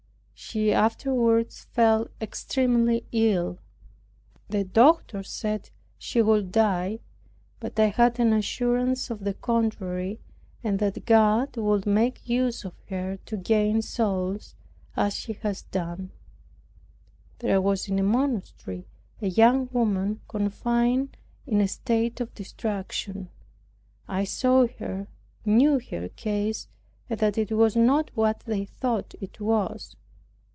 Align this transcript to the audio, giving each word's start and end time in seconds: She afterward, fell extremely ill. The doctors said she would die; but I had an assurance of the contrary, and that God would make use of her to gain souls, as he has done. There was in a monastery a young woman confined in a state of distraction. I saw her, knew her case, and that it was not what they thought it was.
She 0.43 0.73
afterward, 0.73 1.53
fell 1.53 2.07
extremely 2.19 3.05
ill. 3.11 3.59
The 4.49 4.63
doctors 4.63 5.29
said 5.29 5.69
she 5.99 6.19
would 6.19 6.51
die; 6.51 6.99
but 7.59 7.79
I 7.79 7.85
had 7.89 8.19
an 8.19 8.33
assurance 8.33 9.11
of 9.11 9.23
the 9.23 9.35
contrary, 9.35 10.19
and 10.63 10.79
that 10.79 11.05
God 11.05 11.55
would 11.57 11.85
make 11.85 12.27
use 12.27 12.65
of 12.65 12.73
her 12.89 13.17
to 13.27 13.37
gain 13.37 13.83
souls, 13.83 14.55
as 14.97 15.23
he 15.25 15.33
has 15.33 15.61
done. 15.61 16.09
There 17.37 17.61
was 17.61 17.87
in 17.87 17.99
a 17.99 18.03
monastery 18.03 18.87
a 19.21 19.27
young 19.27 19.69
woman 19.71 20.21
confined 20.27 21.15
in 21.45 21.61
a 21.61 21.67
state 21.67 22.19
of 22.19 22.33
distraction. 22.33 23.29
I 24.07 24.23
saw 24.23 24.65
her, 24.79 25.07
knew 25.45 25.79
her 25.91 26.09
case, 26.09 26.67
and 27.11 27.19
that 27.19 27.37
it 27.37 27.51
was 27.51 27.75
not 27.75 28.09
what 28.15 28.39
they 28.41 28.65
thought 28.65 29.13
it 29.21 29.39
was. 29.39 29.95